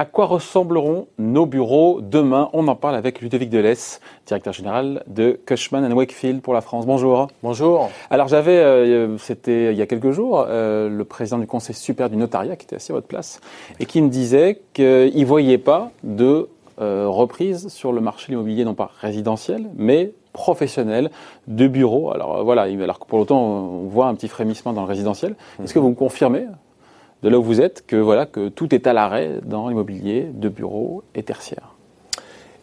[0.00, 2.50] À quoi ressembleront nos bureaux demain?
[2.52, 6.86] On en parle avec Ludovic Delès, directeur général de Cushman Wakefield pour la France.
[6.86, 7.26] Bonjour.
[7.42, 7.90] Bonjour.
[8.08, 12.10] Alors j'avais, euh, c'était il y a quelques jours, euh, le président du Conseil supérieur
[12.10, 13.40] du notariat qui était assis à votre place
[13.80, 16.48] et qui me disait qu'il ne voyait pas de
[16.80, 21.10] euh, reprise sur le marché de l'immobilier, non pas résidentiel, mais professionnel
[21.48, 22.12] de bureaux.
[22.12, 25.34] Alors voilà, alors que pour l'autant on voit un petit frémissement dans le résidentiel.
[25.62, 26.46] Est-ce que vous me confirmez
[27.24, 30.48] de là où vous êtes que voilà que tout est à l'arrêt dans l'immobilier de
[30.48, 31.74] bureaux et tertiaires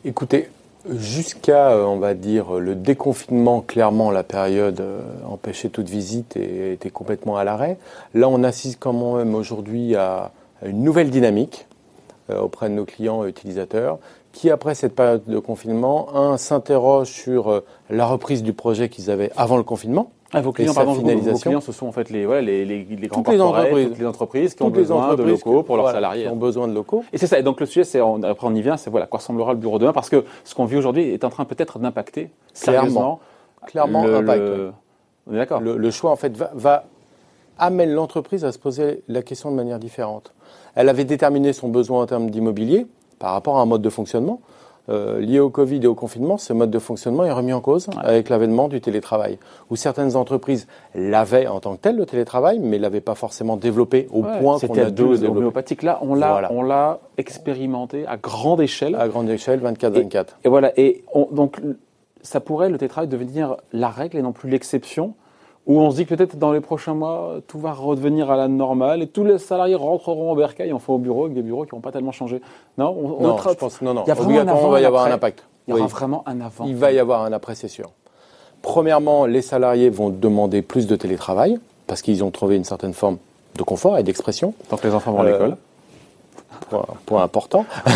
[0.06, 0.48] Écoutez,
[0.90, 6.72] jusqu'à euh, on va dire le déconfinement, clairement la période euh, empêchait toute visite et
[6.72, 7.78] était complètement à l'arrêt.
[8.14, 10.32] Là, on assiste quand même aujourd'hui à
[10.64, 11.68] une nouvelle dynamique
[12.30, 14.00] euh, auprès de nos clients et utilisateurs
[14.36, 19.32] qui, après cette période de confinement, un, s'interroge sur la reprise du projet qu'ils avaient
[19.38, 20.12] avant le confinement.
[20.34, 22.84] Ah, vos clients, pardon, vos, vos clients, ce sont en fait les, ouais, les, les,
[22.84, 25.92] les grands toutes les entreprises, toutes les entreprises qui ont besoin de locaux pour leurs
[25.92, 26.24] salariés.
[26.26, 27.06] Qui ont besoin de locaux.
[27.14, 27.40] Et c'est ça.
[27.40, 29.80] Et donc le sujet, c'est après on y vient, c'est voilà, quoi ressemblera le bureau
[29.80, 33.20] demain, parce que ce qu'on vit aujourd'hui est en train peut-être d'impacter sérieusement.
[33.68, 34.40] Clairement, le, impact.
[34.42, 34.72] le-
[35.28, 35.62] On est d'accord.
[35.62, 36.84] Le, le choix, en fait, va, va
[37.58, 40.34] amène l'entreprise à se poser la question de manière différente.
[40.76, 42.86] Elle avait déterminé son besoin en termes d'immobilier
[43.20, 44.42] par rapport à un mode de fonctionnement.
[44.88, 47.88] Euh, lié au Covid et au confinement, ce mode de fonctionnement est remis en cause
[48.04, 49.40] avec l'avènement du télétravail,
[49.72, 53.58] où certaines entreprises l'avaient en tant que tel, le télétravail, mais ne l'avaient pas forcément
[53.58, 55.82] développé au Ouais, point qu'on a à dû le développer homéopathique.
[55.82, 56.52] Là, on l'a, Voilà.
[56.54, 58.94] on l'a expérimenté à grande échelle.
[58.96, 60.38] à grande échelle, 24-24.
[60.44, 60.72] Et voilà.
[60.80, 61.60] Et on- donc,
[62.22, 65.16] ça pourrait le télétravail devenir la règle et non plus l'exception,
[65.68, 68.48] où on se dit que peut-être dans les prochains mois, tout va redevenir à la
[68.48, 71.74] normale et tous les salariés rentreront au bercail, enfin au bureau, avec des bureaux qui
[71.74, 72.42] n'ont pas tellement changé.
[72.78, 74.04] Non, on, on Non, je pense non, non.
[74.06, 75.44] Il y a vraiment un Obligatoirement, avant il va y avoir un impact.
[75.68, 75.92] Il y aura Oui.
[75.92, 76.66] vraiment un avant.
[76.66, 77.90] Il va y avoir un après, c'est sûr.
[78.62, 83.18] Premièrement, les salariés vont demander plus de télétravail parce qu'ils ont trouvé une certaine forme
[83.58, 84.54] de confort et d'expression.
[84.70, 85.58] Tant que les enfants vont à Euh, l'école.
[86.70, 87.66] Point, point important.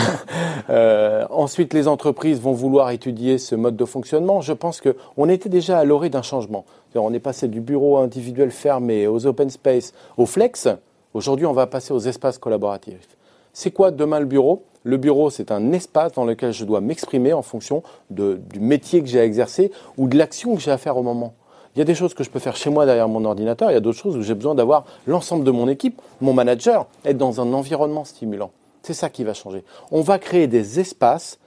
[0.70, 4.42] Euh, ensuite, les entreprises vont vouloir étudier ce mode de fonctionnement.
[4.42, 6.64] Je pense que on était déjà à l'orée d'un changement.
[6.94, 10.68] On est passé du bureau individuel fermé aux open space, au flex.
[11.16, 13.18] Aujourd'hui, on va passer aux espaces collaboratifs.
[13.54, 14.64] C'est quoi demain le bureau?
[14.84, 19.08] Le bureau, c'est un espace dans lequel je dois m'exprimer en fonction du métier que
[19.08, 21.34] j'ai à exercer ou de l'action que j'ai à faire au moment.
[21.76, 23.74] Il y a des choses que je peux faire chez moi derrière mon ordinateur, il
[23.74, 27.18] y a d'autres choses où j'ai besoin d'avoir l'ensemble de mon équipe, mon manager, être
[27.18, 28.52] dans un environnement stimulant.
[28.82, 29.64] C'est ça qui va changer.
[29.92, 31.40] On va créer des espaces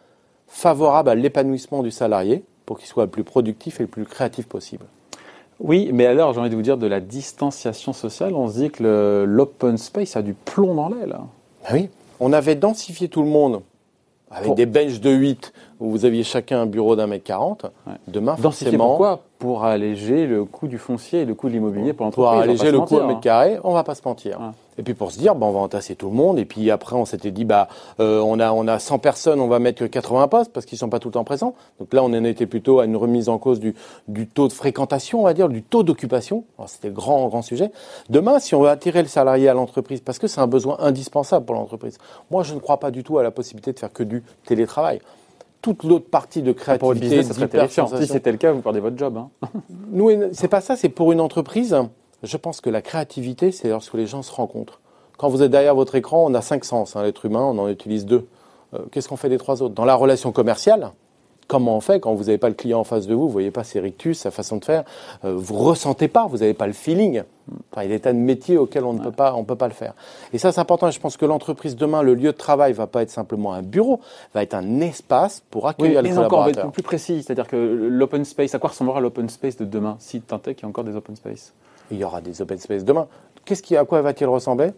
[0.46, 4.46] favorables à l'épanouissement du salarié pour qu'il soit le plus productif et le plus créatif
[4.46, 4.84] possible.
[5.58, 8.70] Oui, mais alors j'ai envie de vous dire de la distanciation sociale, on se dit
[8.70, 11.16] que l'open space a du plomb dans l'aile.
[11.64, 11.90] Ben oui,
[12.20, 13.62] on avait densifié tout le monde
[14.32, 17.64] avec Pour- des benches de 8 où vous aviez chacun un bureau d'un mètre 40.
[17.86, 17.92] Ouais.
[18.08, 22.10] Demain, forcément, pourquoi Pour alléger le coût du foncier et le coût de l'immobilier pour
[22.10, 22.36] pour l'entreprise.
[22.38, 23.20] va alléger le coût au mentir, mètre hein.
[23.22, 24.38] carré, on va pas se mentir.
[24.40, 24.46] Ouais.
[24.78, 26.38] Et puis pour se dire, bah, on va entasser tout le monde.
[26.38, 27.68] Et puis après, on s'était dit, bah,
[28.00, 30.78] euh, on, a, on a 100 personnes, on va mettre que 80 postes parce qu'ils
[30.78, 31.54] sont pas tout le temps présents.
[31.78, 33.74] Donc là, on en était plutôt à une remise en cause du,
[34.08, 36.44] du taux de fréquentation, on va dire, du taux d'occupation.
[36.66, 37.70] C'était le grand, grand sujet.
[38.08, 41.44] Demain, si on veut attirer le salarié à l'entreprise, parce que c'est un besoin indispensable
[41.44, 41.98] pour l'entreprise,
[42.30, 45.00] moi, je ne crois pas du tout à la possibilité de faire que du télétravail.
[45.60, 47.86] Toute l'autre partie de créativité, Pour business, ça serait terrifiant.
[47.86, 49.16] Si c'était le cas, vous perdez votre job.
[49.18, 49.28] hein.
[49.92, 51.76] nous, c'est pas ça, c'est pour une entreprise.
[52.22, 54.80] Je pense que la créativité, c'est lorsque les gens se rencontrent.
[55.18, 56.96] Quand vous êtes derrière votre écran, on a cinq sens.
[56.96, 58.26] hein, L'être humain, on en utilise deux.
[58.74, 59.74] Euh, Qu'est-ce qu'on fait des trois autres?
[59.74, 60.90] Dans la relation commerciale,
[61.48, 63.50] comment on fait quand vous n'avez pas le client en face de vous Vous voyez
[63.50, 64.84] pas ses rictus, sa façon de faire.
[65.24, 67.22] euh, vous ressentez pas, vous n'avez pas le feeling.
[67.72, 69.56] Enfin, il y a des tas de métiers auxquels on ne peut pas, on peut
[69.56, 69.94] pas le faire.
[70.32, 70.90] Et ça, c'est important.
[70.90, 74.00] Je pense que l'entreprise demain, le lieu de travail, va pas être simplement un bureau,
[74.32, 76.64] va être un espace pour Oui, accueillir les mais encore collaborateurs.
[76.64, 79.96] beaucoup plus précis, c'est-à-dire que l'open space, à quoi ressemblera l'open space de demain?
[79.98, 81.52] Si tant est qu'il y a encore des open space?
[81.92, 83.06] Il y aura des open space demain.
[83.44, 84.70] Qu'est-ce qui, à quoi va-t-il ressembler?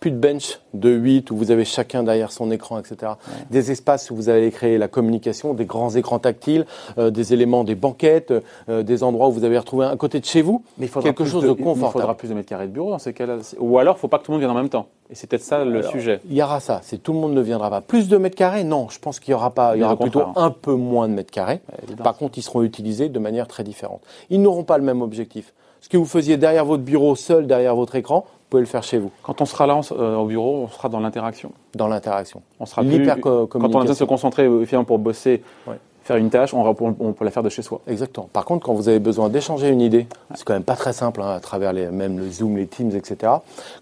[0.00, 3.12] Plus de bench de 8 où vous avez chacun derrière son écran, etc.
[3.50, 6.66] Des espaces où vous allez créer la communication, des grands écrans tactiles,
[6.98, 8.32] euh, des éléments, des banquettes,
[8.68, 11.08] euh, des endroits où vous allez retrouver un côté de chez vous, Mais il faudra
[11.08, 11.92] quelque plus chose de, Il confortable.
[11.92, 13.38] faudra plus de mètres carrés de bureau dans ces cas-là.
[13.58, 14.86] Ou alors, il ne faut pas que tout le monde vienne en même temps.
[15.08, 16.20] Et c'est peut-être ça le Alors, sujet.
[16.28, 17.80] Il y aura ça, c'est tout le monde ne viendra pas.
[17.80, 19.96] Plus de mètres carrés, non, je pense qu'il y aura pas, il y aura au
[19.96, 21.60] plutôt un peu moins de mètres carrés.
[22.04, 24.02] Par contre, ils seront utilisés de manière très différente.
[24.28, 25.54] Ils n'auront pas le même objectif.
[25.86, 28.82] Ce que vous faisiez derrière votre bureau, seul derrière votre écran, vous pouvez le faire
[28.82, 31.52] chez vous, Quand on sera là on euh, au bureau, on sera dans l'interaction.
[31.76, 32.42] dans l'interaction.
[32.58, 35.76] On sera plus, L'hyper-co- quand on a besoin de se concentrer euh, pour bosser, Ouais.
[36.02, 37.82] faire une tâche, on, va- on peut la faire de chez soi.
[37.86, 38.28] Exactement.
[38.32, 41.22] Par contre, quand vous avez besoin d'échanger une idée, c'est quand même pas très simple
[41.22, 43.34] hein, à travers les, même le Zoom, les Teams, etc.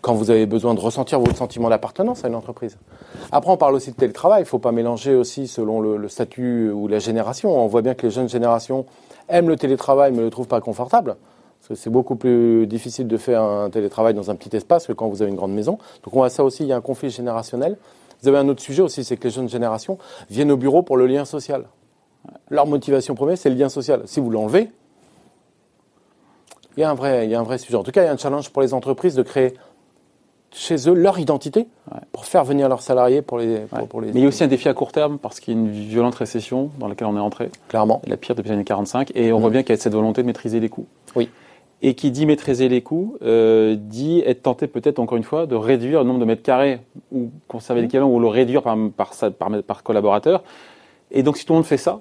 [0.02, 2.76] Quand vous avez besoin de ressentir votre sentiment d'appartenance à une entreprise.
[3.32, 4.40] Après, on parle aussi de télétravail.
[4.40, 7.58] Il ne faut pas mélanger aussi selon le, le statut ou la génération.
[7.58, 8.84] On voit bien que les jeunes générations
[9.30, 11.16] aiment le télétravail mais ne le trouvent pas confortable.
[11.66, 14.93] Parce que c'est beaucoup plus difficile de faire un télétravail dans un petit espace que
[14.93, 15.78] quand vous avez une grande maison.
[16.02, 17.78] Donc on voit ça aussi, il y a un conflit générationnel.
[18.20, 19.96] Vous avez un autre sujet aussi, c'est que les jeunes générations
[20.28, 21.64] viennent au bureau pour le lien social.
[22.50, 24.02] Leur motivation première, c'est le lien social.
[24.05, 24.69] Si vous l'enlevez,
[26.76, 27.76] il y, a un vrai, il y a un vrai sujet.
[27.76, 29.55] En tout cas, il y a un challenge pour les entreprises de créer
[30.52, 31.66] chez eux leur identité
[32.12, 34.08] pour faire venir leurs salariés pour les, pour, les.
[34.08, 35.70] Mais il y a aussi un défi à court terme parce qu'il y a une
[35.70, 37.50] violente récession dans laquelle on est entré.
[37.69, 38.02] Clairement.
[38.06, 39.12] La pire depuis les années 45.
[39.14, 39.52] Et on voit mm.
[39.52, 40.87] bien qu'il y a cette volonté de maîtriser les coûts.
[41.16, 41.31] Oui.
[41.82, 45.55] Et qui dit maîtriser les coûts, euh, dit être tenté peut-être encore une fois de
[45.55, 46.81] réduire le nombre de mètres carrés
[47.12, 47.85] ou conserver mmh.
[47.85, 50.44] l'équivalent ou le réduire par, par, par, par collaborateur.
[51.11, 52.00] Et donc si tout le monde fait ça,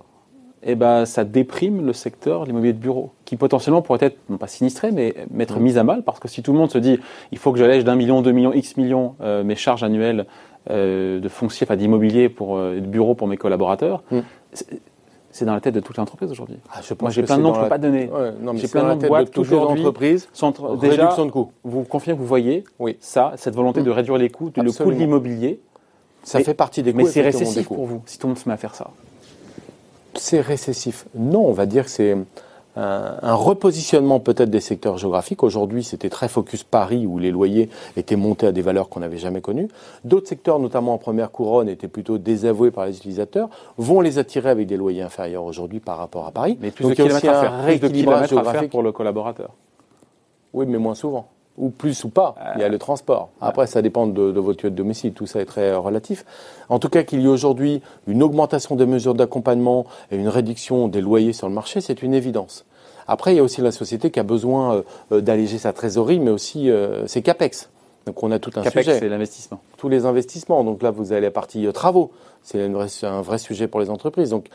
[0.65, 4.47] eh ben, ça déprime le secteur, l'immobilier de bureau, qui potentiellement pourrait être, non pas
[4.47, 5.63] sinistré, mais mettre mmh.
[5.63, 6.99] mis à mal, parce que si tout le monde se dit,
[7.31, 10.25] il faut que j'allège d'un million, deux millions, X millions euh, mes charges annuelles
[10.69, 14.19] euh, de foncier, enfin d'immobilier pour euh, de bureau pour mes collaborateurs, mmh.
[15.33, 16.57] C'est dans la tête de toutes les entreprises aujourd'hui.
[16.71, 18.09] Ah, Moi, j'ai plein de noms que je ne peux pas donner.
[18.55, 20.29] j'ai plein de boîtes de toutes les entreprises.
[20.79, 21.51] Déjà, réduction de coûts.
[21.63, 22.97] Vous confirmez, vous voyez oui.
[23.01, 23.85] ça, cette volonté mmh.
[23.85, 25.59] de réduire les coûts, le coût de l'immobilier.
[26.23, 26.99] Ça fait partie des coûts.
[26.99, 28.91] Mais c'est récessif pour vous, si tout le monde se met à faire ça
[30.15, 31.05] c'est récessif.
[31.15, 32.15] Non, on va dire que c'est
[32.75, 35.43] un, repositionnement peut-être des secteurs géographiques.
[35.43, 39.17] Aujourd'hui, c'était très focus Paris où les loyers étaient montés à des valeurs qu'on n'avait
[39.17, 39.67] jamais connues.
[40.03, 44.49] D'autres secteurs, notamment en première couronne, étaient plutôt désavoués par les utilisateurs, vont les attirer
[44.49, 46.57] avec des loyers inférieurs aujourd'hui par rapport à Paris.
[46.61, 49.51] Mais plus Donc, de kilomètres à faire, à faire pour le collaborateur.
[50.53, 52.35] Oui, mais moins souvent ou plus ou pas.
[52.55, 53.29] Il y a le transport.
[53.41, 55.13] Après, ça dépend de, votre lieu de domicile.
[55.13, 56.25] Tout ça est très relatif.
[56.69, 60.87] En tout cas, qu'il y ait aujourd'hui une augmentation des mesures d'accompagnement et une réduction
[60.87, 62.65] des loyers sur le marché, c'est une évidence.
[63.07, 66.31] Après, il y a aussi la société qui a besoin euh, d'alléger sa trésorerie, mais
[66.31, 67.69] aussi euh, ses capex.
[68.05, 68.99] Donc on a tout un CAPEX, sujet.
[68.99, 69.61] c'est l'investissement.
[69.77, 70.63] Tous les investissements.
[70.63, 72.11] Donc là, vous avez la partie euh, travaux.
[72.41, 72.61] C'est
[73.03, 74.29] un vrai sujet pour les entreprises.
[74.29, 74.47] Donc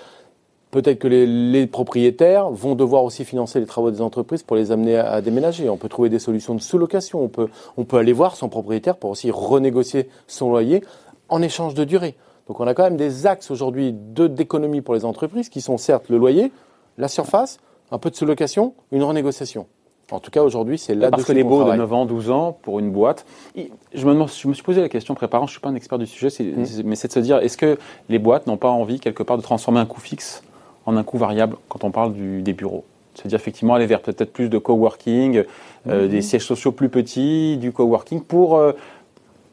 [0.70, 4.96] Peut-être que les, propriétaires vont devoir aussi financer les travaux des entreprises pour les amener
[4.96, 5.70] à, déménager.
[5.70, 7.22] On peut trouver des solutions de sous-location.
[7.22, 10.84] On peut, on peut aller voir son propriétaire pour aussi renégocier son loyer
[11.30, 12.16] en échange de durée.
[12.48, 16.08] Donc on a quand même des axes aujourd'hui d'économie pour les entreprises qui sont certes
[16.08, 16.52] le loyer,
[16.98, 17.58] la surface,
[17.90, 19.66] un peu de sous-location, une renégociation.
[20.10, 22.58] En tout cas, aujourd'hui, c'est là Parce que les baux de 9 ans, 12 ans
[22.62, 23.26] pour une boîte.
[23.54, 25.98] Je me, je me suis posé la question préparant, je ne suis pas un expert
[25.98, 26.82] du sujet, mmh.
[26.84, 27.78] mais c'est de se dire, est-ce que
[28.08, 30.42] les boîtes n'ont pas envie, quelque part, de transformer un coût fixe
[30.88, 32.84] en un coût variable quand on parle des bureaux.
[33.14, 35.44] C'est-à-dire effectivement aller vers peut-être plus de coworking,
[35.88, 36.08] euh, mhm.
[36.08, 38.72] des sièges sociaux plus petits, du coworking pour, euh,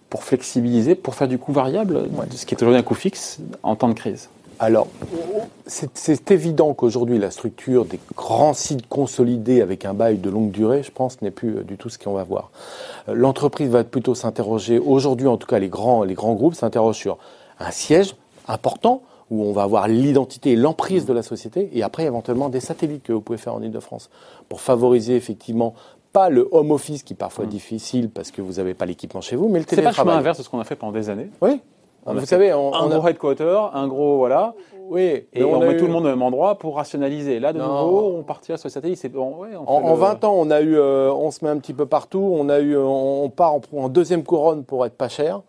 [0.10, 3.76] pour flexibiliser, pour faire du coût variable, ce qui est aujourd'hui un coût fixe en
[3.76, 4.30] temps de crise.
[4.58, 4.88] Alors,
[5.66, 10.82] c'est évident qu'aujourd'hui, la structure des grands sites consolidés avec un bail de longue durée,
[10.82, 12.52] je pense, n'est plus euh, du tout ce qu'on va voir.
[13.12, 17.18] L'entreprise va plutôt s'interroger, aujourd'hui en tout cas les grands, les grands groupes s'interrogent sur
[17.60, 18.16] un siège
[18.48, 22.60] important, où on va avoir l'identité et l'emprise de la société, et après éventuellement des
[22.60, 24.10] satellites que vous pouvez faire en Ile-de-France,
[24.50, 25.74] pour favoriser effectivement
[26.14, 27.50] pas le home office qui est parfois mmh.
[27.50, 29.94] difficile parce que vous n'avez pas l'équipement chez vous, mais le télétravail.
[29.94, 31.30] C'est pas le chemin inverse de ce qu'on a fait pendant des années.
[31.42, 31.60] Oui.
[32.06, 34.54] vous savez, on, un gros headquarter, un gros voilà.
[34.88, 35.26] Oui.
[35.34, 37.40] Et on, met tout le monde au même endroit pour rationaliser.
[37.40, 39.00] Là, de nouveau, on partira sur le satellite.
[39.00, 41.58] C'est bon, ouais, en, en 20 ans, on a eu, euh, on se met un
[41.58, 42.34] petit peu partout.
[42.34, 45.42] On a eu, on part en deuxième couronne pour être pas cher.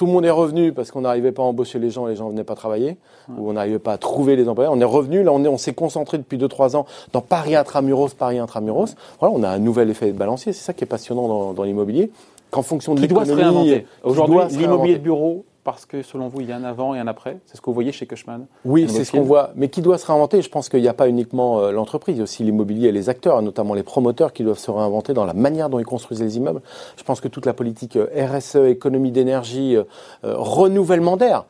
[0.00, 2.24] Tout le monde est revenu parce qu'on n'arrivait pas à embaucher les gens, les gens
[2.24, 2.96] ne venaient pas travailler,
[3.36, 4.70] ou on n'arrivait pas à trouver les employés.
[4.72, 8.38] On est revenu, là on, on s'est concentré depuis 2-3 ans dans Paris intramuros, Paris
[8.38, 8.96] intramuros.
[9.18, 11.64] Voilà, on a un nouvel effet de balancier, c'est ça qui est passionnant dans, dans
[11.64, 12.10] l'immobilier.
[12.50, 16.56] Qu'en fonction de l'économie, aujourd'hui, l'immobilier de bureau parce que selon vous, il y a
[16.56, 17.38] un avant et un après?
[17.46, 19.50] C'est ce que vous voyez chez Cushman Oui, c'est ce qu'on voit.
[19.56, 20.42] Mais qui doit se réinventer?
[20.42, 22.92] Je pense qu'il n'y a pas uniquement euh, l'entreprise, il y a aussi l'immobilier et
[22.92, 26.22] les acteurs, notamment les promoteurs qui doivent se réinventer dans la manière dont ils construisent
[26.22, 26.62] les immeubles.
[26.96, 29.84] Je pense que toute la politique euh, RSE, économie d'énergie, euh,
[30.22, 31.44] renouvellement d'air.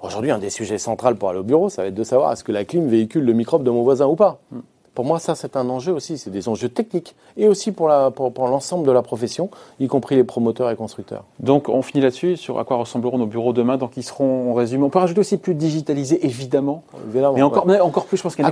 [0.00, 2.44] Aujourd'hui, un des sujets centraux pour aller au bureau, ça va être de savoir est-ce
[2.44, 4.38] que la clim véhicule le microbe de mon voisin ou pas.
[4.50, 4.60] Hmm.
[4.96, 6.16] Pour moi, ça, c'est un enjeu aussi.
[6.16, 10.24] C'est des enjeux techniques et aussi pour, pour, l'ensemble de la profession, y compris les
[10.24, 11.24] promoteurs et constructeurs.
[11.38, 13.76] Donc, on finit là-dessus sur à quoi ressembleront nos bureaux demain.
[13.76, 16.82] Donc, ils seront, en résumé, on peut rajouter aussi plus digitalisés, évidemment.
[17.08, 18.50] évidemment mais encore, encore plus, je pense qu'il y a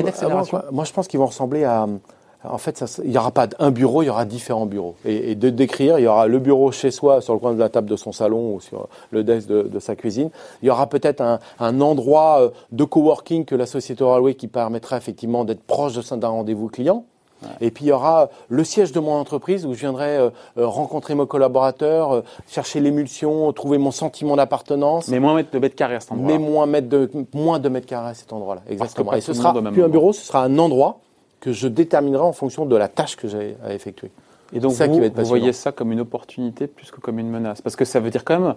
[0.00, 0.62] une accélération.
[0.70, 1.88] Moi, je pense qu'ils vont ressembler à,
[2.44, 4.96] en fait, il n'y aura pas un bureau, il y aura différents bureaux.
[5.04, 7.68] Et, de décrire, il y aura le bureau chez soi, sur le coin de la
[7.68, 10.30] table de son salon ou sur le desk de, sa cuisine.
[10.62, 14.48] Il y aura peut-être un, endroit euh, de coworking que la société aura loué qui
[14.48, 17.04] permettra effectivement d'être proche d'un rendez-vous client.
[17.60, 20.66] Et puis il y aura le siège de mon entreprise où je viendrai euh, euh,
[20.66, 25.08] rencontrer mes collaborateurs, chercher l'émulsion, trouver mon sentiment d'appartenance.
[25.08, 26.26] Mais moins de mètres carrés à cet endroit.
[26.26, 28.62] Mais moins, de, moins de mètres carrés à cet endroit-là.
[28.68, 29.12] Exactement.
[29.14, 31.00] Et ce sera plus un bureau, ce sera un endroit
[31.42, 34.10] que je déterminerai en fonction de la tâche que j'ai à effectuer.
[34.54, 37.74] Et donc, vous, vous voyez ça comme une opportunité plus que comme une menace Parce
[37.74, 38.54] que ça veut dire quand même,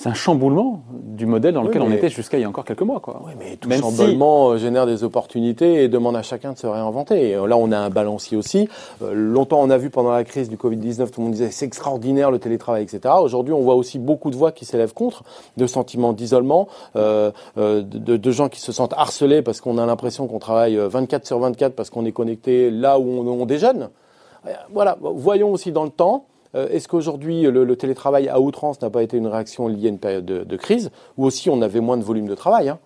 [0.00, 2.80] c'est un chamboulement du modèle dans lequel on était jusqu'à il y a encore quelques
[2.80, 3.00] mois.
[3.00, 3.20] Quoi.
[3.26, 7.34] Oui, mais tout chamboulement euh, génère des opportunités et demande à chacun de se réinventer.
[7.34, 8.66] là, on a un balancier aussi.
[9.02, 11.66] Euh, longtemps, on a vu pendant la crise du Covid-19, tout le monde disait c'est
[11.66, 13.12] extraordinaire le télétravail, etc.
[13.20, 15.22] Aujourd'hui, on voit aussi beaucoup de voix qui s'élèvent contre,
[15.58, 16.66] de sentiments d'isolement,
[16.96, 21.26] euh, de, de, gens qui se sentent harcelés parce qu'on a l'impression qu'on travaille 24
[21.26, 23.90] sur 24 parce qu'on est connecté là où on, on déjeune.
[24.72, 29.02] Voilà, voyons aussi dans le temps euh, est-ce qu'aujourd'hui, le, télétravail à outrance n'a pas
[29.02, 32.02] été une réaction liée à une période de, crise, ou aussi on avait moins de
[32.02, 32.78] volume de travail hein?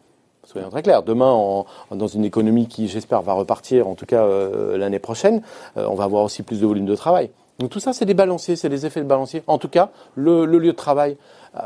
[0.47, 1.03] Soyons très clairs.
[1.03, 5.43] Demain, dans une économie qui, j'espère, va repartir, en tout cas euh, l'année prochaine,
[5.77, 7.31] euh, on va avoir aussi plus de volume de travail.
[7.59, 9.43] Donc tout ça, c'est des balanciers, c'est des effets de balancier.
[9.47, 11.17] En tout cas, le, lieu de travail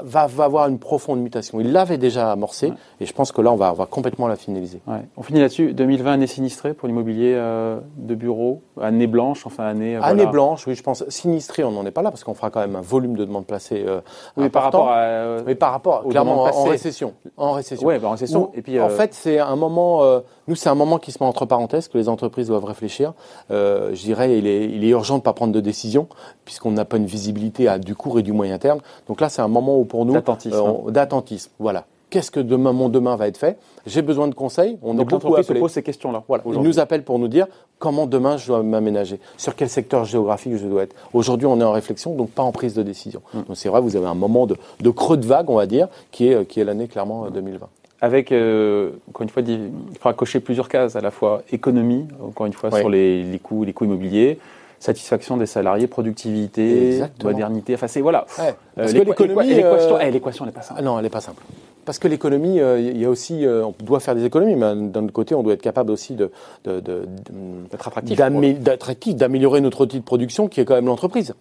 [0.02, 1.60] va, va, avoir une profonde mutation.
[1.60, 4.36] Il l'avait déjà amorcé, et je pense que là, on va, on va complètement la
[4.36, 4.80] finaliser.
[4.86, 5.00] Ouais.
[5.16, 5.72] On finit là-dessus.
[5.72, 9.96] 2020, année sinistrée pour l'immobilier euh, de bureau, année blanche, enfin année.
[9.96, 11.08] Euh, année blanche, oui, je pense.
[11.08, 13.46] Sinistrée, on n'en est pas là, parce qu'on fera quand même un volume de demandes
[13.46, 14.00] placées euh,
[14.36, 15.38] oui, par rapport à.
[15.46, 17.14] oui, par rapport, clairement, en, récession.
[17.36, 17.86] En récession.
[17.86, 18.50] Oui, bah, en récession.
[18.54, 20.02] et puis, en fait, c'est un moment.
[20.46, 23.14] nous, c'est un moment qui se met entre parenthèses, que les entreprises doivent réfléchir.
[23.50, 26.08] je dirais, il est, il est urgent de ne pas prendre de décision,
[26.44, 28.80] puisqu'on n'a pas une visibilité à du court et du moyen terme.
[29.06, 31.50] Donc là, c'est un moment où pour nous euh, d'attentisme.
[31.58, 31.86] Voilà.
[32.10, 33.58] Qu'est-ce que demain, mon demain va être fait?
[33.86, 34.78] J'ai besoin de conseils.
[34.82, 36.22] On Donc l'entreprise se pose ces questions-là.
[36.26, 36.42] Voilà.
[36.46, 37.46] Ils nous appellent pour nous dire
[37.78, 40.96] comment demain je dois m'aménager, sur quel secteur géographique je dois être.
[41.12, 43.20] Aujourd'hui, on est en réflexion, donc pas en prise de décision.
[43.34, 43.42] Mm.
[43.42, 44.56] Donc c'est vrai, vous avez un moment de,
[44.90, 47.66] creux de vague, on va dire, qui est, qui est l'année clairement 2020 euh,
[48.00, 52.46] avec, euh, encore une fois, il faudra cocher plusieurs cases, à la fois économie, encore
[52.46, 54.38] une fois, sur les, les, coûts, les coûts immobiliers,
[54.78, 57.74] satisfaction des salariés, productivité, modernité.
[57.74, 58.26] Enfin, c'est voilà.
[58.38, 60.82] Euh, parce que l'économie, euh, eh, l'équation, n'est pas simple.
[60.82, 61.42] Non, elle n'est pas simple.
[61.84, 65.04] Parce que l'économie, euh, il y a aussi, on doit faire des économies, mais d'un
[65.04, 66.30] autre côté, on doit être capable aussi de,
[66.64, 71.34] d'être attractif, d'améliorer notre outil de production, qui est quand même l'entreprise.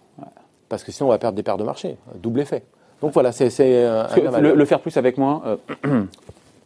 [0.70, 2.64] Parce que sinon, on va perdre des paires de marché, double effet.
[3.02, 5.58] Donc voilà, c'est le, le, faire plus avec moins.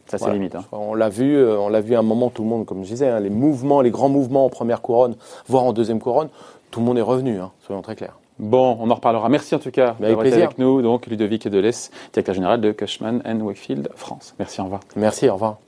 [0.06, 0.54] Ça, c'est limite.
[0.54, 0.64] Hein.
[0.72, 3.08] On l'a vu, on l'a vu à un moment, tout le monde, comme je disais,
[3.08, 5.16] hein, les mouvements, les grands mouvements en première couronne,
[5.48, 6.28] voire en deuxième couronne,
[6.70, 8.18] tout le monde est revenu, hein, soyons très clairs.
[8.38, 9.28] Bon, on en reparlera.
[9.28, 10.82] Merci en tout cas d'avoir été avec nous.
[10.82, 14.34] Donc, Ludovic Delès, directeur général de Cushman Wakefield France.
[14.38, 14.80] Merci, au revoir.
[14.96, 15.58] Merci, au revoir.